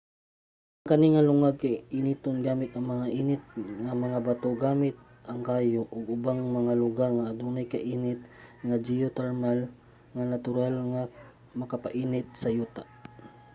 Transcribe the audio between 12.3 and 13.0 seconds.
sa yuta